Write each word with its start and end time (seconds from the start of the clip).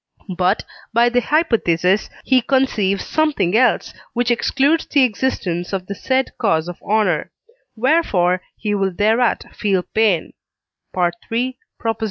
But, 0.35 0.63
by 0.93 1.09
the 1.09 1.21
hypothesis, 1.21 2.09
he 2.25 2.41
conceives 2.41 3.05
something 3.05 3.55
else, 3.55 3.93
which 4.13 4.31
excludes 4.31 4.87
the 4.87 5.03
existence 5.03 5.73
of 5.73 5.85
the 5.85 5.93
said 5.93 6.31
cause 6.39 6.67
of 6.67 6.81
honour: 6.81 7.29
wherefore 7.75 8.41
he 8.57 8.73
will 8.73 8.91
thereat 8.91 9.55
feel 9.55 9.83
pain 9.83 10.33
(III. 10.97 11.59